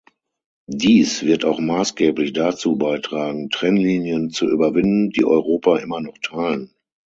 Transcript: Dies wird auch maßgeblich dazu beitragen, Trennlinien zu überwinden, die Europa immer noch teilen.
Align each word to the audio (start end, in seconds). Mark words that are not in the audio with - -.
Dies 0.67 1.21
wird 1.25 1.45
auch 1.45 1.59
maßgeblich 1.59 2.33
dazu 2.33 2.75
beitragen, 2.75 3.51
Trennlinien 3.51 4.31
zu 4.31 4.47
überwinden, 4.49 5.11
die 5.11 5.23
Europa 5.25 5.77
immer 5.77 6.01
noch 6.01 6.17
teilen. 6.23 6.73